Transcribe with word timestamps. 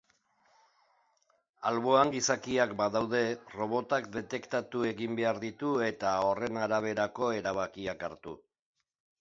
Alboan 1.71 2.13
gizakiak 2.15 2.73
badaude 2.79 3.21
robotak 3.57 4.09
detektatu 4.17 4.83
egin 4.93 5.21
behar 5.23 5.43
ditu 5.47 5.75
eta 5.91 6.17
horren 6.29 6.61
araberako 6.65 7.31
erabakiak 7.43 8.09
hartu. 8.11 8.39